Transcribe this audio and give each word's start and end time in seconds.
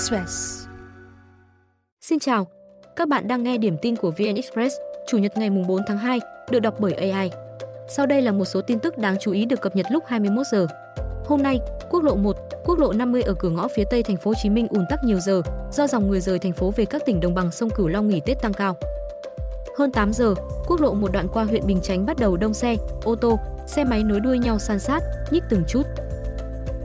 Express. 0.00 0.66
Xin 2.00 2.18
chào, 2.18 2.46
các 2.96 3.08
bạn 3.08 3.28
đang 3.28 3.42
nghe 3.42 3.58
điểm 3.58 3.76
tin 3.82 3.96
của 3.96 4.10
VN 4.10 4.34
Express, 4.34 4.76
Chủ 5.06 5.18
nhật 5.18 5.36
ngày 5.36 5.50
4 5.50 5.82
tháng 5.86 5.98
2, 5.98 6.20
được 6.50 6.60
đọc 6.60 6.74
bởi 6.78 6.92
AI. 6.92 7.30
Sau 7.88 8.06
đây 8.06 8.22
là 8.22 8.32
một 8.32 8.44
số 8.44 8.60
tin 8.60 8.78
tức 8.78 8.98
đáng 8.98 9.16
chú 9.20 9.32
ý 9.32 9.44
được 9.44 9.60
cập 9.60 9.76
nhật 9.76 9.86
lúc 9.90 10.04
21 10.06 10.46
giờ. 10.52 10.66
Hôm 11.24 11.42
nay, 11.42 11.60
quốc 11.90 12.02
lộ 12.02 12.16
1, 12.16 12.36
quốc 12.64 12.78
lộ 12.78 12.92
50 12.92 13.22
ở 13.22 13.34
cửa 13.34 13.48
ngõ 13.48 13.68
phía 13.68 13.84
Tây 13.90 14.02
thành 14.02 14.16
phố 14.16 14.30
Hồ 14.30 14.34
Chí 14.42 14.50
Minh 14.50 14.66
ùn 14.70 14.84
tắc 14.90 15.04
nhiều 15.04 15.18
giờ 15.18 15.42
do 15.72 15.86
dòng 15.86 16.08
người 16.08 16.20
rời 16.20 16.38
thành 16.38 16.52
phố 16.52 16.72
về 16.76 16.84
các 16.84 17.02
tỉnh 17.06 17.20
đồng 17.20 17.34
bằng 17.34 17.50
sông 17.50 17.70
Cửu 17.70 17.88
Long 17.88 18.08
nghỉ 18.08 18.20
Tết 18.26 18.40
tăng 18.42 18.52
cao. 18.52 18.76
Hơn 19.78 19.92
8 19.92 20.12
giờ, 20.12 20.34
quốc 20.66 20.80
lộ 20.80 20.94
một 20.94 21.12
đoạn 21.12 21.28
qua 21.32 21.44
huyện 21.44 21.66
Bình 21.66 21.80
Chánh 21.82 22.06
bắt 22.06 22.16
đầu 22.18 22.36
đông 22.36 22.54
xe, 22.54 22.76
ô 23.04 23.14
tô, 23.14 23.38
xe 23.66 23.84
máy 23.84 24.02
nối 24.02 24.20
đuôi 24.20 24.38
nhau 24.38 24.58
san 24.58 24.78
sát, 24.78 25.00
nhích 25.30 25.44
từng 25.50 25.62
chút. 25.68 25.82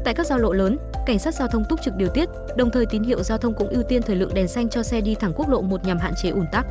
Tại 0.04 0.14
các 0.14 0.26
giao 0.26 0.40
lộ 0.40 0.54
lớn, 0.54 0.78
cảnh 1.06 1.20
sát 1.20 1.34
giao 1.34 1.48
thông 1.48 1.64
túc 1.66 1.82
trực 1.82 1.96
điều 1.96 2.10
tiết, 2.10 2.30
đồng 2.56 2.72
thời 2.72 2.86
tín 2.86 3.04
hiệu 3.04 3.24
giao 3.24 3.38
thông 3.38 3.54
cũng 3.54 3.68
ưu 3.68 3.84
tiên 3.84 4.02
thời 4.02 4.16
lượng 4.16 4.34
đèn 4.34 4.48
xanh 4.48 4.70
cho 4.70 4.84
xe 4.84 5.02
đi 5.02 5.16
thẳng 5.16 5.34
quốc 5.36 5.50
lộ 5.50 5.62
1 5.62 5.86
nhằm 5.86 5.98
hạn 5.98 6.14
chế 6.24 6.30
ùn 6.30 6.46
tắc. 6.52 6.66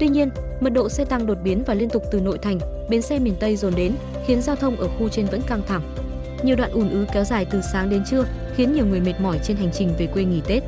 Tuy 0.00 0.08
nhiên, 0.08 0.30
mật 0.60 0.70
độ 0.70 0.88
xe 0.88 1.04
tăng 1.04 1.26
đột 1.26 1.38
biến 1.42 1.62
và 1.66 1.74
liên 1.74 1.88
tục 1.88 2.02
từ 2.10 2.20
nội 2.20 2.38
thành, 2.38 2.58
bến 2.88 3.02
xe 3.02 3.18
miền 3.18 3.34
Tây 3.40 3.56
dồn 3.56 3.74
đến, 3.76 3.94
khiến 4.26 4.42
giao 4.42 4.56
thông 4.56 4.76
ở 4.76 4.88
khu 4.98 5.08
trên 5.08 5.26
vẫn 5.26 5.42
căng 5.42 5.62
thẳng. 5.66 5.82
Nhiều 6.42 6.56
đoạn 6.56 6.70
ùn 6.70 6.90
ứ 6.90 7.06
kéo 7.12 7.24
dài 7.24 7.46
từ 7.50 7.60
sáng 7.72 7.90
đến 7.90 8.04
trưa, 8.04 8.24
khiến 8.56 8.72
nhiều 8.72 8.86
người 8.86 9.00
mệt 9.00 9.20
mỏi 9.20 9.38
trên 9.42 9.56
hành 9.56 9.70
trình 9.72 9.94
về 9.98 10.06
quê 10.06 10.24
nghỉ 10.24 10.40
Tết. 10.46 10.62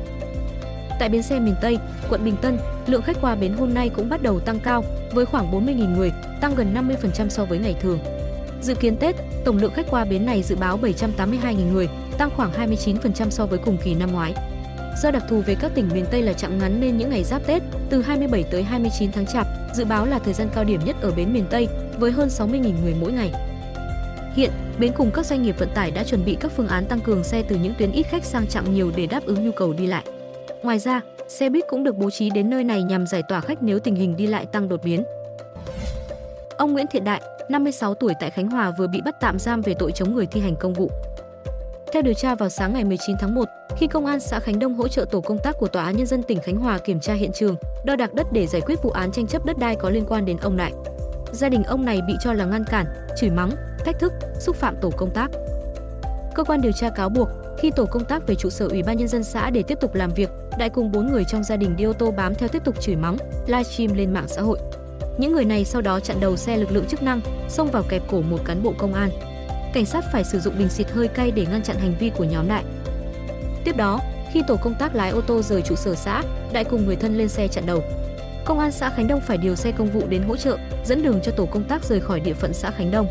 Tại 0.99 1.09
bến 1.09 1.23
xe 1.23 1.39
miền 1.39 1.55
Tây, 1.61 1.77
quận 2.09 2.25
Bình 2.25 2.35
Tân, 2.41 2.57
lượng 2.87 3.01
khách 3.01 3.17
qua 3.21 3.35
bến 3.35 3.53
hôm 3.53 3.73
nay 3.73 3.89
cũng 3.89 4.09
bắt 4.09 4.21
đầu 4.21 4.39
tăng 4.39 4.59
cao 4.59 4.83
với 5.11 5.25
khoảng 5.25 5.51
40.000 5.51 5.97
người, 5.97 6.11
tăng 6.41 6.55
gần 6.55 6.73
50% 6.73 7.29
so 7.29 7.45
với 7.45 7.59
ngày 7.59 7.75
thường. 7.81 7.99
Dự 8.61 8.73
kiến 8.75 8.97
Tết, 8.97 9.15
tổng 9.45 9.57
lượng 9.57 9.71
khách 9.73 9.85
qua 9.89 10.05
bến 10.05 10.25
này 10.25 10.43
dự 10.43 10.55
báo 10.55 10.79
782.000 10.81 11.71
người, 11.71 11.87
tăng 12.17 12.29
khoảng 12.35 12.51
29% 12.71 13.29
so 13.29 13.45
với 13.45 13.59
cùng 13.59 13.77
kỳ 13.83 13.93
năm 13.95 14.11
ngoái. 14.11 14.33
Do 15.03 15.11
đặc 15.11 15.23
thù 15.29 15.41
về 15.41 15.55
các 15.55 15.71
tỉnh 15.75 15.89
miền 15.93 16.05
Tây 16.11 16.21
là 16.21 16.33
chặng 16.33 16.59
ngắn 16.59 16.79
nên 16.79 16.97
những 16.97 17.09
ngày 17.09 17.23
giáp 17.23 17.47
Tết, 17.47 17.63
từ 17.89 18.01
27 18.01 18.43
tới 18.43 18.63
29 18.63 19.11
tháng 19.11 19.25
Chạp, 19.25 19.47
dự 19.73 19.85
báo 19.85 20.05
là 20.05 20.19
thời 20.19 20.33
gian 20.33 20.49
cao 20.55 20.63
điểm 20.63 20.81
nhất 20.85 20.95
ở 21.01 21.11
bến 21.11 21.33
miền 21.33 21.45
Tây 21.49 21.67
với 21.99 22.11
hơn 22.11 22.27
60.000 22.27 22.61
người 22.83 22.95
mỗi 23.01 23.11
ngày. 23.11 23.31
Hiện, 24.35 24.51
bến 24.79 24.91
cùng 24.95 25.11
các 25.13 25.25
doanh 25.25 25.43
nghiệp 25.43 25.55
vận 25.59 25.69
tải 25.75 25.91
đã 25.91 26.03
chuẩn 26.03 26.25
bị 26.25 26.37
các 26.39 26.51
phương 26.55 26.67
án 26.67 26.85
tăng 26.85 26.99
cường 26.99 27.23
xe 27.23 27.43
từ 27.47 27.55
những 27.55 27.73
tuyến 27.77 27.91
ít 27.91 28.03
khách 28.03 28.25
sang 28.25 28.47
chặng 28.47 28.73
nhiều 28.73 28.91
để 28.95 29.07
đáp 29.07 29.25
ứng 29.25 29.45
nhu 29.45 29.51
cầu 29.51 29.73
đi 29.73 29.87
lại. 29.87 30.03
Ngoài 30.63 30.79
ra, 30.79 31.01
xe 31.27 31.49
buýt 31.49 31.63
cũng 31.67 31.83
được 31.83 31.95
bố 31.97 32.09
trí 32.09 32.29
đến 32.29 32.49
nơi 32.49 32.63
này 32.63 32.83
nhằm 32.83 33.07
giải 33.07 33.23
tỏa 33.29 33.41
khách 33.41 33.63
nếu 33.63 33.79
tình 33.79 33.95
hình 33.95 34.17
đi 34.17 34.27
lại 34.27 34.45
tăng 34.45 34.69
đột 34.69 34.83
biến. 34.83 35.03
Ông 36.57 36.73
Nguyễn 36.73 36.87
Thiện 36.87 37.03
Đại, 37.03 37.21
56 37.49 37.93
tuổi 37.93 38.13
tại 38.19 38.29
Khánh 38.29 38.49
Hòa 38.49 38.71
vừa 38.77 38.87
bị 38.87 39.01
bắt 39.05 39.15
tạm 39.19 39.39
giam 39.39 39.61
về 39.61 39.73
tội 39.79 39.91
chống 39.91 40.15
người 40.15 40.25
thi 40.25 40.41
hành 40.41 40.55
công 40.55 40.73
vụ. 40.73 40.91
Theo 41.93 42.01
điều 42.01 42.13
tra 42.13 42.35
vào 42.35 42.49
sáng 42.49 42.73
ngày 42.73 42.83
19 42.83 43.15
tháng 43.19 43.35
1, 43.35 43.45
khi 43.77 43.87
công 43.87 44.05
an 44.05 44.19
xã 44.19 44.39
Khánh 44.39 44.59
Đông 44.59 44.73
hỗ 44.73 44.87
trợ 44.87 45.05
tổ 45.11 45.21
công 45.21 45.37
tác 45.43 45.55
của 45.59 45.67
Tòa 45.67 45.83
án 45.83 45.97
nhân 45.97 46.05
dân 46.05 46.23
tỉnh 46.23 46.39
Khánh 46.39 46.57
Hòa 46.57 46.77
kiểm 46.77 46.99
tra 46.99 47.13
hiện 47.13 47.31
trường, 47.33 47.55
đo 47.85 47.95
đạc 47.95 48.13
đất 48.13 48.27
để 48.31 48.47
giải 48.47 48.61
quyết 48.65 48.83
vụ 48.83 48.89
án 48.89 49.11
tranh 49.11 49.27
chấp 49.27 49.45
đất 49.45 49.57
đai 49.57 49.75
có 49.75 49.89
liên 49.89 50.05
quan 50.07 50.25
đến 50.25 50.37
ông 50.37 50.57
Đại. 50.57 50.73
Gia 51.31 51.49
đình 51.49 51.63
ông 51.63 51.85
này 51.85 52.01
bị 52.07 52.13
cho 52.23 52.33
là 52.33 52.45
ngăn 52.45 52.63
cản, 52.63 52.85
chửi 53.17 53.29
mắng, 53.29 53.49
thách 53.85 53.99
thức, 53.99 54.13
xúc 54.39 54.55
phạm 54.55 54.75
tổ 54.81 54.89
công 54.97 55.11
tác. 55.11 55.31
Cơ 56.35 56.43
quan 56.43 56.61
điều 56.61 56.71
tra 56.71 56.89
cáo 56.89 57.09
buộc, 57.09 57.27
khi 57.59 57.71
tổ 57.71 57.85
công 57.85 58.05
tác 58.05 58.27
về 58.27 58.35
trụ 58.35 58.49
sở 58.49 58.67
Ủy 58.67 58.83
ban 58.83 58.97
nhân 58.97 59.07
dân 59.07 59.23
xã 59.23 59.49
để 59.49 59.63
tiếp 59.63 59.77
tục 59.81 59.95
làm 59.95 60.11
việc, 60.15 60.29
Đại 60.59 60.69
cùng 60.69 60.91
bốn 60.91 61.07
người 61.07 61.23
trong 61.23 61.43
gia 61.43 61.55
đình 61.55 61.75
đi 61.75 61.83
ô 61.83 61.93
tô 61.93 62.11
bám 62.11 62.35
theo 62.35 62.49
tiếp 62.49 62.63
tục 62.65 62.81
chửi 62.81 62.95
mắng, 62.95 63.17
livestream 63.47 63.93
lên 63.93 64.13
mạng 64.13 64.27
xã 64.27 64.41
hội. 64.41 64.59
Những 65.17 65.31
người 65.31 65.45
này 65.45 65.65
sau 65.65 65.81
đó 65.81 65.99
chặn 65.99 66.19
đầu 66.19 66.37
xe 66.37 66.57
lực 66.57 66.71
lượng 66.71 66.85
chức 66.85 67.03
năng, 67.03 67.21
xông 67.49 67.71
vào 67.71 67.83
kẹp 67.89 68.01
cổ 68.07 68.21
một 68.21 68.37
cán 68.45 68.63
bộ 68.63 68.73
công 68.77 68.93
an. 68.93 69.09
Cảnh 69.73 69.85
sát 69.85 70.05
phải 70.13 70.23
sử 70.23 70.39
dụng 70.39 70.57
bình 70.57 70.69
xịt 70.69 70.91
hơi 70.91 71.07
cay 71.07 71.31
để 71.31 71.45
ngăn 71.51 71.61
chặn 71.63 71.77
hành 71.77 71.93
vi 71.99 72.11
của 72.17 72.23
nhóm 72.23 72.47
đại. 72.47 72.63
Tiếp 73.63 73.77
đó, 73.77 73.99
khi 74.33 74.41
tổ 74.47 74.55
công 74.55 74.75
tác 74.79 74.95
lái 74.95 75.09
ô 75.09 75.21
tô 75.21 75.41
rời 75.41 75.61
trụ 75.61 75.75
sở 75.75 75.95
xã, 75.95 76.23
đại 76.53 76.63
cùng 76.63 76.85
người 76.85 76.95
thân 76.95 77.17
lên 77.17 77.29
xe 77.29 77.47
chặn 77.47 77.65
đầu. 77.65 77.83
Công 78.45 78.59
an 78.59 78.71
xã 78.71 78.89
Khánh 78.89 79.07
Đông 79.07 79.21
phải 79.21 79.37
điều 79.37 79.55
xe 79.55 79.71
công 79.71 79.91
vụ 79.91 80.01
đến 80.09 80.23
hỗ 80.23 80.37
trợ, 80.37 80.57
dẫn 80.85 81.03
đường 81.03 81.19
cho 81.23 81.31
tổ 81.31 81.45
công 81.45 81.63
tác 81.63 81.83
rời 81.83 81.99
khỏi 81.99 82.19
địa 82.19 82.33
phận 82.33 82.53
xã 82.53 82.71
Khánh 82.71 82.91
Đông. 82.91 83.07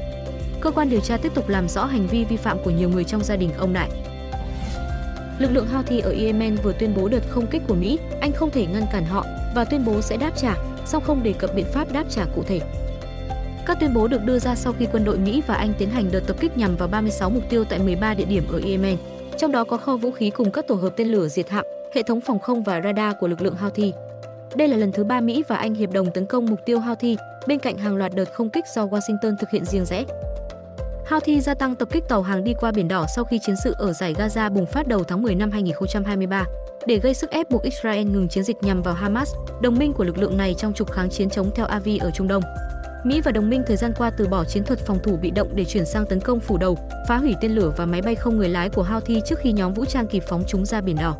Cơ 0.60 0.70
quan 0.70 0.90
điều 0.90 1.00
tra 1.00 1.16
tiếp 1.16 1.34
tục 1.34 1.48
làm 1.48 1.68
rõ 1.68 1.84
hành 1.84 2.06
vi 2.06 2.24
vi 2.24 2.36
phạm 2.36 2.58
của 2.64 2.70
nhiều 2.70 2.88
người 2.88 3.04
trong 3.04 3.24
gia 3.24 3.36
đình 3.36 3.50
ông 3.58 3.72
Đại. 3.72 3.90
Lực 5.38 5.50
lượng 5.52 5.68
Houthi 5.68 6.00
ở 6.00 6.14
Yemen 6.20 6.56
vừa 6.56 6.72
tuyên 6.72 6.94
bố 6.96 7.08
đợt 7.08 7.22
không 7.28 7.46
kích 7.46 7.62
của 7.68 7.74
Mỹ, 7.74 7.98
Anh 8.20 8.32
không 8.32 8.50
thể 8.50 8.66
ngăn 8.66 8.86
cản 8.92 9.04
họ 9.04 9.24
và 9.54 9.64
tuyên 9.64 9.84
bố 9.84 10.00
sẽ 10.00 10.16
đáp 10.16 10.30
trả, 10.36 10.54
song 10.86 11.02
không 11.06 11.22
đề 11.22 11.32
cập 11.32 11.54
biện 11.54 11.66
pháp 11.72 11.92
đáp 11.92 12.04
trả 12.10 12.24
cụ 12.34 12.42
thể. 12.42 12.60
Các 13.66 13.80
tuyên 13.80 13.94
bố 13.94 14.08
được 14.08 14.24
đưa 14.24 14.38
ra 14.38 14.54
sau 14.54 14.72
khi 14.78 14.86
quân 14.92 15.04
đội 15.04 15.18
Mỹ 15.18 15.42
và 15.46 15.54
Anh 15.54 15.72
tiến 15.78 15.90
hành 15.90 16.10
đợt 16.12 16.20
tập 16.26 16.36
kích 16.40 16.56
nhằm 16.56 16.76
vào 16.76 16.88
36 16.88 17.30
mục 17.30 17.42
tiêu 17.50 17.64
tại 17.64 17.78
13 17.78 18.14
địa 18.14 18.24
điểm 18.24 18.44
ở 18.52 18.60
Yemen, 18.66 18.96
trong 19.38 19.52
đó 19.52 19.64
có 19.64 19.76
kho 19.76 19.96
vũ 19.96 20.10
khí 20.10 20.30
cùng 20.30 20.50
các 20.50 20.68
tổ 20.68 20.74
hợp 20.74 20.92
tên 20.96 21.08
lửa 21.08 21.28
diệt 21.28 21.50
hạm, 21.50 21.64
hệ 21.94 22.02
thống 22.02 22.20
phòng 22.20 22.38
không 22.38 22.62
và 22.62 22.80
radar 22.84 23.16
của 23.20 23.28
lực 23.28 23.42
lượng 23.42 23.56
Houthi. 23.56 23.92
Đây 24.54 24.68
là 24.68 24.76
lần 24.76 24.92
thứ 24.92 25.04
ba 25.04 25.20
Mỹ 25.20 25.44
và 25.48 25.56
Anh 25.56 25.74
hiệp 25.74 25.92
đồng 25.92 26.10
tấn 26.10 26.26
công 26.26 26.46
mục 26.46 26.60
tiêu 26.66 26.80
Houthi, 26.80 27.16
bên 27.46 27.58
cạnh 27.58 27.78
hàng 27.78 27.96
loạt 27.96 28.14
đợt 28.14 28.32
không 28.32 28.50
kích 28.50 28.64
do 28.74 28.86
Washington 28.86 29.36
thực 29.36 29.50
hiện 29.50 29.64
riêng 29.64 29.84
rẽ. 29.84 30.04
Houthi 31.10 31.40
gia 31.40 31.54
tăng 31.54 31.74
tập 31.74 31.88
kích 31.92 32.04
tàu 32.08 32.22
hàng 32.22 32.44
đi 32.44 32.54
qua 32.54 32.72
biển 32.72 32.88
đỏ 32.88 33.06
sau 33.16 33.24
khi 33.24 33.38
chiến 33.46 33.56
sự 33.64 33.74
ở 33.78 33.92
giải 33.92 34.14
Gaza 34.14 34.50
bùng 34.50 34.66
phát 34.66 34.88
đầu 34.88 35.04
tháng 35.04 35.22
10 35.22 35.34
năm 35.34 35.50
2023 35.50 36.44
để 36.86 36.98
gây 36.98 37.14
sức 37.14 37.30
ép 37.30 37.50
buộc 37.50 37.62
Israel 37.62 38.04
ngừng 38.04 38.28
chiến 38.28 38.44
dịch 38.44 38.56
nhằm 38.62 38.82
vào 38.82 38.94
Hamas, 38.94 39.34
đồng 39.60 39.78
minh 39.78 39.92
của 39.92 40.04
lực 40.04 40.18
lượng 40.18 40.36
này 40.36 40.54
trong 40.58 40.72
trục 40.72 40.92
kháng 40.92 41.10
chiến 41.10 41.30
chống 41.30 41.50
theo 41.54 41.66
Avi 41.66 41.98
ở 41.98 42.10
Trung 42.10 42.28
Đông. 42.28 42.42
Mỹ 43.04 43.20
và 43.20 43.32
đồng 43.32 43.50
minh 43.50 43.62
thời 43.66 43.76
gian 43.76 43.92
qua 43.98 44.10
từ 44.10 44.28
bỏ 44.28 44.44
chiến 44.44 44.64
thuật 44.64 44.78
phòng 44.78 44.98
thủ 45.02 45.16
bị 45.16 45.30
động 45.30 45.48
để 45.54 45.64
chuyển 45.64 45.86
sang 45.86 46.06
tấn 46.06 46.20
công 46.20 46.40
phủ 46.40 46.58
đầu, 46.58 46.78
phá 47.08 47.16
hủy 47.16 47.34
tên 47.40 47.52
lửa 47.52 47.72
và 47.76 47.86
máy 47.86 48.02
bay 48.02 48.14
không 48.14 48.36
người 48.36 48.48
lái 48.48 48.68
của 48.68 48.82
Houthi 48.82 49.20
trước 49.26 49.38
khi 49.38 49.52
nhóm 49.52 49.74
vũ 49.74 49.84
trang 49.84 50.06
kịp 50.06 50.22
phóng 50.28 50.44
chúng 50.46 50.64
ra 50.64 50.80
biển 50.80 50.96
đỏ. 50.96 51.16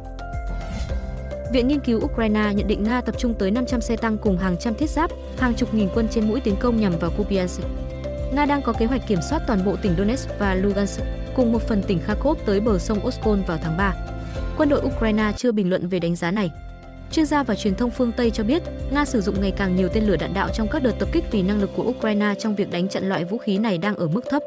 Viện 1.53 1.69
nghiên 1.69 1.81
cứu 1.81 2.01
Ukraine 2.05 2.53
nhận 2.55 2.67
định 2.67 2.83
Nga 2.83 3.01
tập 3.01 3.15
trung 3.19 3.35
tới 3.35 3.51
500 3.51 3.81
xe 3.81 3.97
tăng 3.97 4.19
cùng 4.19 4.39
hàng 4.39 4.57
trăm 4.57 4.75
thiết 4.75 4.91
giáp, 4.91 5.11
hàng 5.39 5.55
chục 5.55 5.75
nghìn 5.75 5.89
quân 5.95 6.09
trên 6.11 6.29
mũi 6.29 6.41
tiến 6.41 6.57
công 6.61 6.81
nhằm 6.81 6.99
vào 6.99 7.11
Kupiansk. 7.17 7.63
Nga 8.33 8.47
đang 8.47 8.63
có 8.63 8.73
kế 8.73 8.87
hoạch 8.87 9.07
kiểm 9.07 9.19
soát 9.31 9.43
toàn 9.47 9.65
bộ 9.65 9.77
tỉnh 9.83 9.95
Donetsk 9.99 10.39
và 10.39 10.55
Lugansk 10.55 11.03
cùng 11.37 11.53
một 11.53 11.63
phần 11.63 11.83
tỉnh 11.83 12.01
Kharkov 12.01 12.39
tới 12.47 12.61
bờ 12.61 12.79
sông 12.79 13.07
Oskol 13.07 13.41
vào 13.41 13.59
tháng 13.63 13.77
3. 13.77 13.95
Quân 14.57 14.69
đội 14.69 14.81
Ukraine 14.85 15.33
chưa 15.37 15.53
bình 15.53 15.71
luận 15.71 15.89
về 15.89 15.99
đánh 15.99 16.17
giá 16.17 16.31
này. 16.31 16.51
Chuyên 17.11 17.27
gia 17.27 17.43
và 17.43 17.55
truyền 17.55 17.75
thông 17.75 17.91
phương 17.91 18.13
Tây 18.17 18.31
cho 18.31 18.45
biết, 18.45 18.63
Nga 18.93 19.05
sử 19.05 19.21
dụng 19.21 19.41
ngày 19.41 19.51
càng 19.57 19.77
nhiều 19.77 19.89
tên 19.93 20.05
lửa 20.05 20.17
đạn 20.17 20.35
đạo 20.35 20.49
trong 20.55 20.69
các 20.71 20.83
đợt 20.83 20.93
tập 20.99 21.09
kích 21.13 21.25
vì 21.33 21.43
năng 21.43 21.61
lực 21.61 21.71
của 21.77 21.83
Ukraine 21.83 22.35
trong 22.39 22.57
việc 22.57 22.71
đánh 22.71 22.89
chặn 22.89 23.09
loại 23.09 23.25
vũ 23.25 23.39
khí 23.39 23.59
này 23.59 23.79
đang 23.79 23.97
ở 23.97 24.09
mức 24.09 24.25
thấp. 24.31 24.43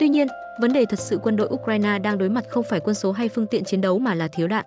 Tuy 0.00 0.08
nhiên, 0.08 0.26
vấn 0.60 0.72
đề 0.72 0.84
thật 0.88 0.98
sự 0.98 1.18
quân 1.22 1.36
đội 1.36 1.48
Ukraine 1.50 1.98
đang 1.98 2.18
đối 2.18 2.28
mặt 2.28 2.44
không 2.48 2.64
phải 2.70 2.80
quân 2.80 2.94
số 2.94 3.12
hay 3.12 3.28
phương 3.28 3.46
tiện 3.46 3.64
chiến 3.64 3.80
đấu 3.80 3.98
mà 3.98 4.14
là 4.14 4.28
thiếu 4.28 4.48
đạn. 4.48 4.66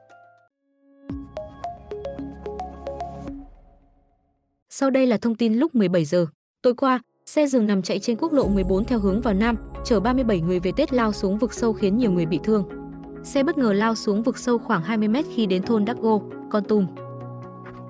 Sau 4.70 4.90
đây 4.90 5.08
là 5.08 5.18
thông 5.18 5.36
tin 5.36 5.54
lúc 5.54 5.76
17 5.76 6.06
giờ. 6.06 6.26
Tối 6.62 6.74
qua, 6.76 7.00
xe 7.26 7.48
dừng 7.48 7.68
nằm 7.68 7.82
chạy 7.82 8.00
trên 8.00 8.18
quốc 8.18 8.34
lộ 8.34 8.48
14 8.48 8.86
theo 8.86 9.00
hướng 9.00 9.22
vào 9.22 9.34
Nam, 9.34 9.56
chở 9.86 10.00
37 10.00 10.40
người 10.40 10.60
về 10.60 10.72
Tết 10.72 10.94
lao 10.94 11.14
xuống 11.14 11.38
vực 11.38 11.54
sâu 11.54 11.74
khiến 11.74 11.98
nhiều 11.98 12.12
người 12.12 12.26
bị 12.26 12.40
thương. 12.44 12.79
Xe 13.24 13.44
bất 13.44 13.58
ngờ 13.58 13.74
lao 13.74 13.96
xuống 13.96 14.24
vực 14.24 14.38
sâu 14.38 14.58
khoảng 14.58 14.84
20 14.84 15.08
mét 15.08 15.26
khi 15.36 15.46
đến 15.46 15.64
thôn 15.64 15.86
Đắc 15.86 15.98
Gô, 16.02 16.22
Con 16.50 16.64
Tum. 16.64 16.88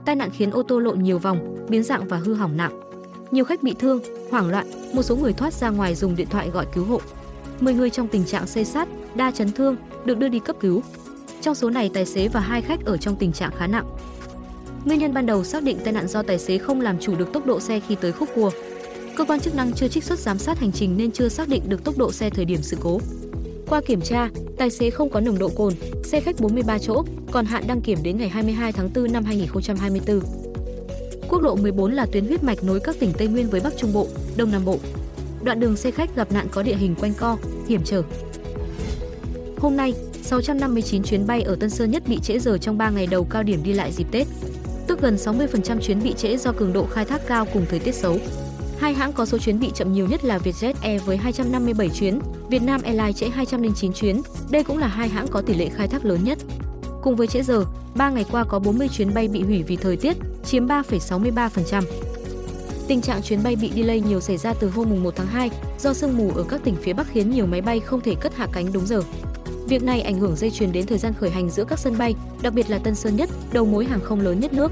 Tai 0.06 0.16
nạn 0.16 0.30
khiến 0.34 0.52
ô 0.52 0.64
tô 0.64 0.80
lộn 0.80 1.04
nhiều 1.04 1.20
vòng, 1.20 1.56
biến 1.70 1.84
dạng 1.84 2.08
và 2.08 2.18
hư 2.18 2.34
hỏng 2.34 2.58
nặng. 2.58 2.80
Nhiều 3.32 3.46
khách 3.46 3.64
bị 3.64 3.76
thương, 3.80 4.00
hoảng 4.32 4.50
loạn, 4.50 4.68
một 4.94 5.04
số 5.04 5.16
người 5.16 5.34
thoát 5.34 5.54
ra 5.54 5.70
ngoài 5.70 5.96
dùng 5.96 6.16
điện 6.16 6.28
thoại 6.30 6.50
gọi 6.50 6.66
cứu 6.74 6.86
hộ. 6.86 7.02
10 7.60 7.74
người 7.74 7.90
trong 7.90 8.08
tình 8.08 8.26
trạng 8.26 8.48
xây 8.48 8.66
sát, 8.66 8.88
đa 9.16 9.32
chấn 9.32 9.52
thương 9.52 9.76
được 10.06 10.18
đưa 10.18 10.28
đi 10.28 10.40
cấp 10.40 10.56
cứu. 10.60 10.82
Trong 11.42 11.56
số 11.56 11.70
này 11.70 11.92
tài 11.94 12.06
xế 12.06 12.28
và 12.28 12.40
hai 12.40 12.62
khách 12.62 12.86
ở 12.86 12.98
trong 12.98 13.16
tình 13.16 13.32
trạng 13.32 13.52
khá 13.58 13.68
nặng. 13.68 13.86
Nguyên 14.86 15.00
nhân 15.00 15.14
ban 15.14 15.26
đầu 15.26 15.44
xác 15.44 15.64
định 15.64 15.78
tai 15.84 15.94
nạn 15.94 16.08
do 16.08 16.24
tài 16.24 16.40
xế 16.40 16.58
không 16.58 16.82
làm 16.82 17.00
chủ 17.00 17.16
được 17.16 17.34
tốc 17.34 17.46
độ 17.46 17.60
xe 17.60 17.80
khi 17.80 17.96
tới 17.96 18.12
khúc 18.12 18.30
cua. 18.36 18.52
Cơ 19.16 19.26
quan 19.26 19.40
chức 19.40 19.56
năng 19.56 19.74
chưa 19.74 19.88
trích 19.88 20.04
xuất 20.04 20.20
giám 20.20 20.38
sát 20.38 20.60
hành 20.60 20.72
trình 20.72 20.98
nên 20.98 21.12
chưa 21.12 21.30
xác 21.30 21.48
định 21.48 21.64
được 21.70 21.84
tốc 21.84 21.98
độ 21.98 22.12
xe 22.12 22.30
thời 22.30 22.46
điểm 22.46 22.62
sự 22.62 22.78
cố. 22.82 23.00
Qua 23.70 23.82
kiểm 23.82 24.02
tra, 24.02 24.30
tài 24.58 24.70
xế 24.70 24.90
không 24.90 25.10
có 25.10 25.20
nồng 25.20 25.40
độ 25.40 25.50
cồn, 25.56 25.74
xe 26.04 26.20
khách 26.20 26.40
43 26.40 26.78
chỗ, 26.78 27.04
còn 27.32 27.46
hạn 27.46 27.64
đăng 27.68 27.82
kiểm 27.82 27.98
đến 28.04 28.18
ngày 28.18 28.30
22 28.30 28.72
tháng 28.72 28.90
4 28.96 29.12
năm 29.12 29.24
2024. 29.24 30.20
Quốc 31.30 31.42
lộ 31.42 31.56
14 31.56 31.92
là 31.92 32.06
tuyến 32.06 32.26
huyết 32.26 32.44
mạch 32.44 32.64
nối 32.64 32.80
các 32.80 32.96
tỉnh 33.00 33.14
Tây 33.18 33.28
Nguyên 33.28 33.50
với 33.50 33.62
Bắc 33.62 33.78
Trung 33.78 33.94
Bộ, 33.94 34.08
Đông 34.38 34.52
Nam 34.52 34.66
Bộ. 34.66 34.78
Đoạn 35.44 35.60
đường 35.60 35.76
xe 35.76 35.92
khách 35.92 36.16
gặp 36.16 36.32
nạn 36.32 36.48
có 36.52 36.64
địa 36.64 36.76
hình 36.76 36.96
quanh 36.96 37.14
co, 37.14 37.38
hiểm 37.68 37.82
trở. 37.86 38.04
Hôm 39.58 39.78
nay, 39.78 39.94
659 40.22 41.04
chuyến 41.04 41.28
bay 41.28 41.42
ở 41.42 41.56
Tân 41.56 41.70
Sơn 41.70 41.92
Nhất 41.92 42.04
bị 42.08 42.20
trễ 42.20 42.40
giờ 42.40 42.58
trong 42.58 42.78
3 42.78 42.90
ngày 42.90 43.08
đầu 43.08 43.28
cao 43.30 43.44
điểm 43.44 43.64
đi 43.64 43.74
lại 43.74 43.92
dịp 43.92 44.08
Tết. 44.12 44.28
Tức 44.88 45.02
gần 45.02 45.16
60% 45.16 45.80
chuyến 45.80 46.04
bị 46.04 46.14
trễ 46.14 46.38
do 46.38 46.52
cường 46.52 46.74
độ 46.74 46.86
khai 46.86 47.06
thác 47.06 47.22
cao 47.28 47.48
cùng 47.54 47.66
thời 47.70 47.80
tiết 47.80 47.96
xấu. 47.96 48.18
Hai 48.80 48.94
hãng 48.94 49.14
có 49.14 49.26
số 49.26 49.38
chuyến 49.38 49.60
bị 49.60 49.72
chậm 49.76 49.94
nhiều 49.94 50.08
nhất 50.08 50.26
là 50.26 50.38
Vietjet 50.38 50.74
Air 50.82 51.04
với 51.06 51.18
257 51.18 51.90
chuyến, 51.90 52.20
Vietnam 52.50 52.82
Airlines 52.82 53.18
trễ 53.18 53.30
209 53.30 53.94
chuyến. 53.94 54.22
Đây 54.52 54.64
cũng 54.64 54.78
là 54.78 54.88
hai 54.88 55.10
hãng 55.10 55.28
có 55.28 55.42
tỷ 55.42 55.54
lệ 55.54 55.70
khai 55.70 55.88
thác 55.88 56.06
lớn 56.06 56.24
nhất. 56.24 56.38
Cùng 57.02 57.16
với 57.16 57.28
trễ 57.28 57.44
giờ, 57.44 57.66
3 57.96 58.10
ngày 58.10 58.26
qua 58.32 58.44
có 58.44 58.60
40 58.60 58.88
chuyến 58.88 59.14
bay 59.14 59.28
bị 59.28 59.44
hủy 59.44 59.64
vì 59.64 59.76
thời 59.76 59.98
tiết, 59.98 60.18
chiếm 60.46 60.68
3,63%. 60.68 61.84
Tình 62.88 63.02
trạng 63.02 63.22
chuyến 63.22 63.44
bay 63.44 63.56
bị 63.56 63.72
delay 63.76 64.02
nhiều 64.02 64.20
xảy 64.20 64.38
ra 64.38 64.54
từ 64.54 64.70
hôm 64.70 65.04
1 65.04 65.16
tháng 65.16 65.28
2 65.28 65.50
do 65.80 65.94
sương 65.94 66.18
mù 66.18 66.32
ở 66.36 66.44
các 66.44 66.62
tỉnh 66.64 66.76
phía 66.76 66.94
Bắc 66.94 67.08
khiến 67.12 67.32
nhiều 67.32 67.46
máy 67.46 67.62
bay 67.62 67.80
không 67.80 68.02
thể 68.02 68.16
cất 68.16 68.36
hạ 68.36 68.48
cánh 68.54 68.74
đúng 68.74 68.86
giờ. 68.86 69.02
Việc 69.68 69.84
này 69.84 70.02
ảnh 70.02 70.20
hưởng 70.20 70.36
dây 70.36 70.52
chuyền 70.52 70.72
đến 70.72 70.86
thời 70.86 70.98
gian 70.98 71.14
khởi 71.20 71.30
hành 71.30 71.50
giữa 71.50 71.64
các 71.64 71.80
sân 71.80 71.98
bay, 71.98 72.16
đặc 72.42 72.54
biệt 72.54 72.70
là 72.70 72.78
Tân 72.78 72.96
Sơn 72.96 73.16
Nhất, 73.16 73.30
đầu 73.54 73.66
mối 73.66 73.86
hàng 73.86 74.02
không 74.04 74.20
lớn 74.20 74.40
nhất 74.40 74.54
nước. 74.54 74.72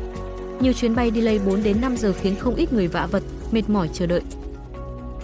Nhiều 0.59 0.73
chuyến 0.73 0.95
bay 0.95 1.11
delay 1.15 1.39
4 1.39 1.63
đến 1.63 1.81
5 1.81 1.97
giờ 1.97 2.13
khiến 2.21 2.35
không 2.39 2.55
ít 2.55 2.73
người 2.73 2.87
vạ 2.87 3.07
vật, 3.11 3.23
mệt 3.51 3.69
mỏi 3.69 3.89
chờ 3.93 4.05
đợi. 4.05 4.21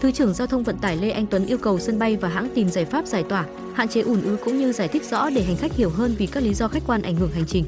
Thứ 0.01 0.11
trưởng 0.11 0.33
Giao 0.33 0.47
thông 0.47 0.63
Vận 0.63 0.77
tải 0.77 0.97
Lê 0.97 1.09
Anh 1.09 1.25
Tuấn 1.25 1.45
yêu 1.45 1.57
cầu 1.57 1.79
sân 1.79 1.99
bay 1.99 2.17
và 2.17 2.29
hãng 2.29 2.49
tìm 2.55 2.69
giải 2.69 2.85
pháp 2.85 3.07
giải 3.07 3.23
tỏa, 3.23 3.45
hạn 3.73 3.87
chế 3.87 4.01
ùn 4.01 4.21
ứ 4.21 4.37
cũng 4.45 4.59
như 4.59 4.73
giải 4.73 4.87
thích 4.87 5.03
rõ 5.11 5.29
để 5.29 5.43
hành 5.43 5.55
khách 5.55 5.73
hiểu 5.73 5.89
hơn 5.89 6.15
vì 6.17 6.27
các 6.27 6.43
lý 6.43 6.53
do 6.53 6.67
khách 6.67 6.83
quan 6.87 7.01
ảnh 7.01 7.15
hưởng 7.15 7.31
hành 7.31 7.45
trình. 7.47 7.65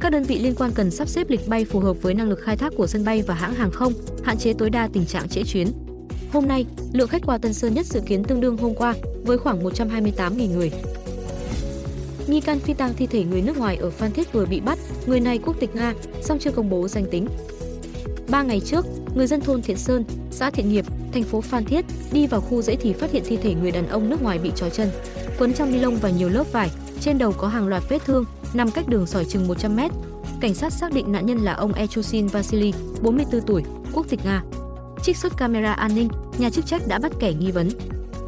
Các 0.00 0.10
đơn 0.10 0.22
vị 0.22 0.38
liên 0.38 0.54
quan 0.54 0.72
cần 0.74 0.90
sắp 0.90 1.08
xếp 1.08 1.30
lịch 1.30 1.48
bay 1.48 1.64
phù 1.64 1.80
hợp 1.80 1.96
với 2.02 2.14
năng 2.14 2.28
lực 2.28 2.40
khai 2.42 2.56
thác 2.56 2.72
của 2.76 2.86
sân 2.86 3.04
bay 3.04 3.22
và 3.26 3.34
hãng 3.34 3.54
hàng 3.54 3.70
không, 3.70 3.92
hạn 4.22 4.38
chế 4.38 4.52
tối 4.52 4.70
đa 4.70 4.88
tình 4.92 5.06
trạng 5.06 5.28
trễ 5.28 5.42
chuyến. 5.42 5.68
Hôm 6.32 6.48
nay, 6.48 6.66
lượng 6.92 7.08
khách 7.08 7.22
qua 7.26 7.38
Tân 7.38 7.54
Sơn 7.54 7.74
Nhất 7.74 7.86
dự 7.86 8.00
kiến 8.06 8.24
tương 8.24 8.40
đương 8.40 8.56
hôm 8.56 8.74
qua 8.74 8.94
với 9.24 9.38
khoảng 9.38 9.64
128.000 9.64 10.54
người. 10.56 10.70
Nghi 12.26 12.40
can 12.40 12.58
phi 12.58 12.74
tang 12.74 12.92
thi 12.96 13.06
thể 13.06 13.24
người 13.24 13.42
nước 13.42 13.58
ngoài 13.58 13.76
ở 13.76 13.90
Phan 13.90 14.12
Thiết 14.12 14.32
vừa 14.32 14.46
bị 14.46 14.60
bắt, 14.60 14.78
người 15.06 15.20
này 15.20 15.38
quốc 15.38 15.56
tịch 15.60 15.74
Nga, 15.74 15.94
song 16.22 16.38
chưa 16.38 16.50
công 16.50 16.70
bố 16.70 16.88
danh 16.88 17.04
tính. 17.10 17.26
Ba 18.28 18.42
ngày 18.42 18.60
trước, 18.60 18.86
người 19.14 19.26
dân 19.26 19.40
thôn 19.40 19.62
Thiện 19.62 19.76
Sơn, 19.76 20.04
xã 20.30 20.50
Thiện 20.50 20.68
Nghiệp, 20.68 20.84
thành 21.12 21.22
phố 21.22 21.40
Phan 21.40 21.64
Thiết 21.64 21.84
đi 22.12 22.26
vào 22.26 22.40
khu 22.40 22.62
dãy 22.62 22.76
thì 22.76 22.92
phát 22.92 23.10
hiện 23.10 23.22
thi 23.26 23.36
thể 23.36 23.54
người 23.54 23.70
đàn 23.70 23.88
ông 23.88 24.10
nước 24.10 24.22
ngoài 24.22 24.38
bị 24.38 24.50
trói 24.54 24.70
chân, 24.70 24.90
quấn 25.38 25.52
trong 25.52 25.72
ni 25.72 25.78
lông 25.78 25.96
và 25.96 26.10
nhiều 26.10 26.28
lớp 26.28 26.52
vải, 26.52 26.70
trên 27.00 27.18
đầu 27.18 27.32
có 27.32 27.48
hàng 27.48 27.68
loạt 27.68 27.82
vết 27.88 28.04
thương, 28.04 28.24
nằm 28.54 28.70
cách 28.70 28.88
đường 28.88 29.06
sỏi 29.06 29.24
chừng 29.24 29.48
100 29.48 29.76
mét. 29.76 29.90
Cảnh 30.40 30.54
sát 30.54 30.72
xác 30.72 30.92
định 30.92 31.12
nạn 31.12 31.26
nhân 31.26 31.38
là 31.38 31.52
ông 31.52 31.72
Echusin 31.72 32.26
Vasily, 32.26 32.72
44 33.02 33.40
tuổi, 33.40 33.62
quốc 33.92 34.06
tịch 34.08 34.20
Nga. 34.24 34.42
Trích 35.02 35.16
xuất 35.16 35.36
camera 35.36 35.72
an 35.72 35.94
ninh, 35.94 36.08
nhà 36.38 36.50
chức 36.50 36.66
trách 36.66 36.82
đã 36.88 36.98
bắt 36.98 37.12
kẻ 37.20 37.32
nghi 37.32 37.50
vấn. 37.50 37.68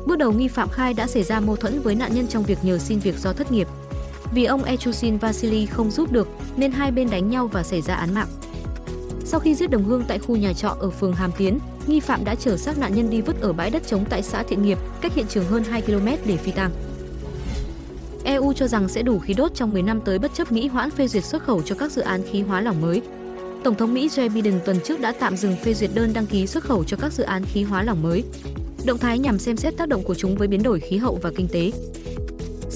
Bước 0.07 0.19
đầu 0.19 0.33
nghi 0.33 0.49
phạm 0.49 0.69
khai 0.69 0.95
đã 0.95 1.07
xảy 1.07 1.23
ra 1.23 1.41
mâu 1.41 1.57
thuẫn 1.57 1.81
với 1.81 1.95
nạn 1.95 2.15
nhân 2.15 2.27
trong 2.27 2.43
việc 2.43 2.59
nhờ 2.63 2.79
xin 2.79 2.99
việc 2.99 3.19
do 3.19 3.33
thất 3.33 3.53
nghiệp. 3.53 3.69
Vì 4.33 4.45
ông 4.45 4.65
Echusin 4.65 5.19
Vasily 5.19 5.67
không 5.67 5.91
giúp 5.91 6.13
được 6.13 6.29
nên 6.57 6.73
hai 6.73 6.91
bên 6.91 7.11
đánh 7.11 7.31
nhau 7.31 7.47
và 7.47 7.63
xảy 7.63 7.83
ra 7.83 7.95
án 7.95 8.15
mạng. 8.15 8.29
Sau 9.29 9.41
khi 9.41 9.55
giết 9.55 9.71
đồng 9.71 9.85
hương 9.85 10.05
tại 10.09 10.19
khu 10.19 10.37
nhà 10.37 10.53
trọ 10.53 10.77
ở 10.81 10.91
phường 10.91 11.13
Hàm 11.13 11.31
Tiến, 11.39 11.59
nghi 11.87 12.01
phạm 12.01 12.25
đã 12.25 12.35
chở 12.35 12.57
xác 12.57 12.79
nạn 12.79 12.95
nhân 12.95 13.11
đi 13.11 13.21
vứt 13.21 13.41
ở 13.41 13.53
bãi 13.53 13.71
đất 13.71 13.87
trống 13.87 14.05
tại 14.11 14.23
xã 14.23 14.43
Thiện 14.43 14.63
Nghiệp, 14.63 14.79
cách 15.01 15.15
hiện 15.15 15.27
trường 15.29 15.45
hơn 15.45 15.65
2 15.65 15.83
km 15.83 16.07
để 16.25 16.37
phi 16.37 16.53
tang. 16.53 16.71
EU 18.25 18.53
cho 18.53 18.67
rằng 18.67 18.89
sẽ 18.89 19.03
đủ 19.03 19.19
khí 19.19 19.35
đốt 19.35 19.55
trong 19.55 19.71
10 19.71 19.83
năm 19.83 20.01
tới 20.01 20.19
bất 20.19 20.35
chấp 20.35 20.53
Mỹ 20.53 20.69
hoãn 20.69 20.91
phê 20.91 21.09
duyệt 21.09 21.25
xuất 21.25 21.43
khẩu 21.43 21.63
cho 21.63 21.75
các 21.75 21.93
dự 21.93 22.03
án 22.03 22.23
khí 22.23 22.43
hóa 22.43 22.61
lỏng 22.61 22.81
mới. 22.81 23.03
Tổng 23.65 23.75
thống 23.75 23.95
Mỹ 23.95 24.09
Joe 24.09 24.35
Biden 24.35 24.61
tuần 24.65 24.77
trước 24.85 25.01
đã 25.01 25.13
tạm 25.21 25.37
dừng 25.37 25.57
phê 25.57 25.75
duyệt 25.75 25.91
đơn 25.95 26.13
đăng 26.13 26.27
ký 26.27 26.47
xuất 26.47 26.65
khẩu 26.65 26.85
cho 26.85 26.97
các 26.97 27.13
dự 27.13 27.25
án 27.25 27.45
khí 27.45 27.63
hóa 27.63 27.83
lỏng 27.83 28.03
mới. 28.03 28.25
Động 28.85 28.99
thái 28.99 29.19
nhằm 29.19 29.39
xem 29.39 29.57
xét 29.57 29.77
tác 29.77 29.89
động 29.89 30.03
của 30.03 30.15
chúng 30.15 30.37
với 30.37 30.49
biến 30.49 30.63
đổi 30.63 30.81
khí 30.81 30.97
hậu 30.97 31.19
và 31.23 31.31
kinh 31.37 31.49
tế. 31.49 31.73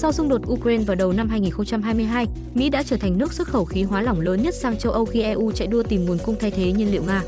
Sau 0.01 0.11
xung 0.11 0.29
đột 0.29 0.41
Ukraine 0.47 0.83
vào 0.83 0.95
đầu 0.95 1.11
năm 1.11 1.29
2022, 1.29 2.27
Mỹ 2.53 2.69
đã 2.69 2.83
trở 2.83 2.97
thành 2.97 3.17
nước 3.17 3.33
xuất 3.33 3.47
khẩu 3.47 3.65
khí 3.65 3.83
hóa 3.83 4.01
lỏng 4.01 4.21
lớn 4.21 4.43
nhất 4.43 4.55
sang 4.55 4.77
châu 4.77 4.91
Âu 4.91 5.05
khi 5.05 5.21
EU 5.21 5.51
chạy 5.51 5.67
đua 5.67 5.83
tìm 5.83 6.05
nguồn 6.05 6.17
cung 6.25 6.35
thay 6.39 6.51
thế 6.51 6.71
nhiên 6.71 6.91
liệu 6.91 7.03
Nga. 7.03 7.23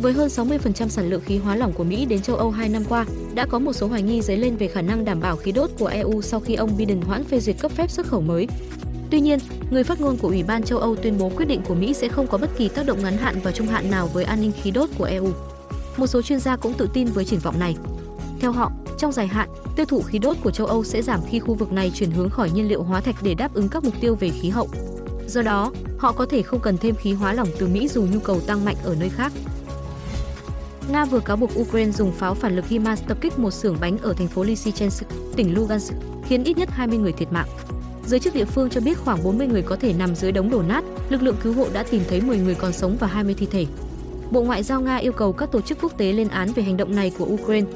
Với 0.00 0.12
hơn 0.12 0.28
60% 0.28 0.88
sản 0.88 1.10
lượng 1.10 1.20
khí 1.20 1.38
hóa 1.38 1.56
lỏng 1.56 1.72
của 1.72 1.84
Mỹ 1.84 2.06
đến 2.06 2.22
châu 2.22 2.36
Âu 2.36 2.50
2 2.50 2.68
năm 2.68 2.84
qua, 2.88 3.06
đã 3.34 3.46
có 3.46 3.58
một 3.58 3.72
số 3.72 3.86
hoài 3.86 4.02
nghi 4.02 4.22
dấy 4.22 4.36
lên 4.36 4.56
về 4.56 4.68
khả 4.68 4.82
năng 4.82 5.04
đảm 5.04 5.20
bảo 5.20 5.36
khí 5.36 5.52
đốt 5.52 5.70
của 5.78 5.86
EU 5.86 6.22
sau 6.22 6.40
khi 6.40 6.54
ông 6.54 6.76
Biden 6.76 7.00
hoãn 7.00 7.24
phê 7.24 7.40
duyệt 7.40 7.56
cấp 7.60 7.72
phép 7.72 7.90
xuất 7.90 8.06
khẩu 8.06 8.20
mới. 8.20 8.46
Tuy 9.10 9.20
nhiên, 9.20 9.38
người 9.70 9.84
phát 9.84 10.00
ngôn 10.00 10.16
của 10.16 10.28
Ủy 10.28 10.42
ban 10.42 10.62
châu 10.62 10.78
Âu 10.78 10.96
tuyên 10.96 11.18
bố 11.18 11.30
quyết 11.36 11.46
định 11.48 11.60
của 11.68 11.74
Mỹ 11.74 11.94
sẽ 11.94 12.08
không 12.08 12.26
có 12.26 12.38
bất 12.38 12.50
kỳ 12.58 12.68
tác 12.68 12.86
động 12.86 13.02
ngắn 13.02 13.16
hạn 13.16 13.34
và 13.42 13.52
trung 13.52 13.66
hạn 13.66 13.90
nào 13.90 14.06
với 14.12 14.24
an 14.24 14.40
ninh 14.40 14.52
khí 14.62 14.70
đốt 14.70 14.90
của 14.98 15.04
EU. 15.04 15.28
Một 15.96 16.06
số 16.06 16.22
chuyên 16.22 16.40
gia 16.40 16.56
cũng 16.56 16.74
tự 16.74 16.88
tin 16.92 17.06
với 17.06 17.24
triển 17.24 17.40
vọng 17.40 17.58
này. 17.58 17.76
Theo 18.40 18.52
họ, 18.52 18.72
trong 18.98 19.12
dài 19.12 19.26
hạn, 19.26 19.48
tiêu 19.76 19.86
thụ 19.86 20.02
khí 20.02 20.18
đốt 20.18 20.36
của 20.42 20.50
châu 20.50 20.66
Âu 20.66 20.84
sẽ 20.84 21.02
giảm 21.02 21.20
khi 21.30 21.38
khu 21.38 21.54
vực 21.54 21.72
này 21.72 21.92
chuyển 21.94 22.10
hướng 22.10 22.30
khỏi 22.30 22.50
nhiên 22.50 22.68
liệu 22.68 22.82
hóa 22.82 23.00
thạch 23.00 23.16
để 23.22 23.34
đáp 23.34 23.54
ứng 23.54 23.68
các 23.68 23.84
mục 23.84 23.94
tiêu 24.00 24.14
về 24.14 24.28
khí 24.28 24.48
hậu. 24.48 24.68
Do 25.26 25.42
đó, 25.42 25.72
họ 25.98 26.12
có 26.12 26.26
thể 26.26 26.42
không 26.42 26.60
cần 26.60 26.78
thêm 26.78 26.94
khí 26.94 27.12
hóa 27.12 27.32
lỏng 27.32 27.48
từ 27.58 27.66
Mỹ 27.66 27.88
dù 27.88 28.06
nhu 28.12 28.18
cầu 28.20 28.40
tăng 28.40 28.64
mạnh 28.64 28.76
ở 28.84 28.96
nơi 29.00 29.08
khác. 29.08 29.32
Nga 30.92 31.04
vừa 31.04 31.20
cáo 31.20 31.36
buộc 31.36 31.50
Ukraine 31.60 31.92
dùng 31.92 32.12
pháo 32.12 32.34
phản 32.34 32.56
lực 32.56 32.68
HIMARS 32.68 33.02
tập 33.08 33.18
kích 33.20 33.38
một 33.38 33.50
xưởng 33.50 33.76
bánh 33.80 33.98
ở 33.98 34.12
thành 34.12 34.28
phố 34.28 34.42
Lysychansk, 34.42 35.06
tỉnh 35.36 35.54
Lugansk, 35.54 35.94
khiến 36.28 36.44
ít 36.44 36.58
nhất 36.58 36.68
20 36.72 36.98
người 36.98 37.12
thiệt 37.12 37.32
mạng. 37.32 37.48
Giới 38.06 38.20
chức 38.20 38.34
địa 38.34 38.44
phương 38.44 38.70
cho 38.70 38.80
biết 38.80 38.98
khoảng 38.98 39.24
40 39.24 39.46
người 39.46 39.62
có 39.62 39.76
thể 39.76 39.92
nằm 39.92 40.14
dưới 40.14 40.32
đống 40.32 40.50
đổ 40.50 40.62
nát, 40.62 40.84
lực 41.08 41.22
lượng 41.22 41.36
cứu 41.42 41.52
hộ 41.52 41.66
đã 41.72 41.82
tìm 41.82 42.02
thấy 42.08 42.20
10 42.20 42.38
người 42.38 42.54
còn 42.54 42.72
sống 42.72 42.96
và 43.00 43.06
20 43.06 43.34
thi 43.38 43.46
thể. 43.50 43.66
Bộ 44.30 44.42
Ngoại 44.42 44.62
giao 44.62 44.80
Nga 44.80 44.96
yêu 44.96 45.12
cầu 45.12 45.32
các 45.32 45.52
tổ 45.52 45.60
chức 45.60 45.78
quốc 45.82 45.98
tế 45.98 46.12
lên 46.12 46.28
án 46.28 46.52
về 46.52 46.62
hành 46.62 46.76
động 46.76 46.94
này 46.94 47.12
của 47.18 47.24
Ukraine. 47.24 47.66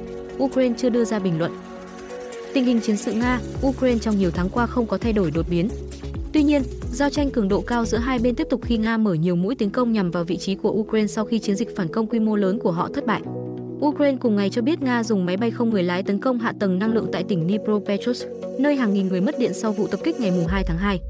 Ukraine 0.40 0.74
chưa 0.78 0.88
đưa 0.88 1.04
ra 1.04 1.18
bình 1.18 1.38
luận. 1.38 1.52
Tình 2.54 2.64
hình 2.64 2.80
chiến 2.80 2.96
sự 2.96 3.12
Nga, 3.12 3.40
Ukraine 3.66 3.98
trong 3.98 4.18
nhiều 4.18 4.30
tháng 4.30 4.48
qua 4.48 4.66
không 4.66 4.86
có 4.86 4.98
thay 4.98 5.12
đổi 5.12 5.30
đột 5.30 5.46
biến. 5.50 5.68
Tuy 6.32 6.42
nhiên, 6.42 6.62
giao 6.92 7.10
tranh 7.10 7.30
cường 7.30 7.48
độ 7.48 7.60
cao 7.60 7.84
giữa 7.84 7.98
hai 7.98 8.18
bên 8.18 8.34
tiếp 8.34 8.46
tục 8.50 8.60
khi 8.64 8.78
Nga 8.78 8.96
mở 8.96 9.14
nhiều 9.14 9.36
mũi 9.36 9.54
tiến 9.54 9.70
công 9.70 9.92
nhằm 9.92 10.10
vào 10.10 10.24
vị 10.24 10.36
trí 10.36 10.54
của 10.54 10.70
Ukraine 10.70 11.06
sau 11.06 11.24
khi 11.24 11.38
chiến 11.38 11.56
dịch 11.56 11.76
phản 11.76 11.88
công 11.88 12.06
quy 12.06 12.20
mô 12.20 12.36
lớn 12.36 12.58
của 12.58 12.70
họ 12.70 12.88
thất 12.94 13.06
bại. 13.06 13.22
Ukraine 13.80 14.18
cùng 14.20 14.36
ngày 14.36 14.50
cho 14.50 14.62
biết 14.62 14.82
Nga 14.82 15.04
dùng 15.04 15.26
máy 15.26 15.36
bay 15.36 15.50
không 15.50 15.70
người 15.70 15.82
lái 15.82 16.02
tấn 16.02 16.20
công 16.20 16.38
hạ 16.38 16.52
tầng 16.60 16.78
năng 16.78 16.92
lượng 16.92 17.06
tại 17.12 17.24
tỉnh 17.28 17.48
Dnipropetrovsk, 17.48 18.26
nơi 18.58 18.76
hàng 18.76 18.94
nghìn 18.94 19.08
người 19.08 19.20
mất 19.20 19.38
điện 19.38 19.54
sau 19.54 19.72
vụ 19.72 19.86
tập 19.86 20.00
kích 20.04 20.20
ngày 20.20 20.32
2 20.48 20.64
tháng 20.66 20.78
2. 20.78 21.00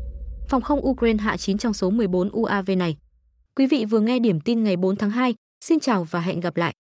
Phòng 0.48 0.62
không 0.62 0.86
Ukraine 0.86 1.22
hạ 1.22 1.36
9 1.36 1.58
trong 1.58 1.74
số 1.74 1.90
14 1.90 2.30
UAV 2.30 2.70
này. 2.78 2.96
Quý 3.56 3.66
vị 3.66 3.84
vừa 3.84 4.00
nghe 4.00 4.18
điểm 4.18 4.40
tin 4.40 4.64
ngày 4.64 4.76
4 4.76 4.96
tháng 4.96 5.10
2. 5.10 5.34
Xin 5.64 5.80
chào 5.80 6.06
và 6.10 6.20
hẹn 6.20 6.40
gặp 6.40 6.56
lại. 6.56 6.74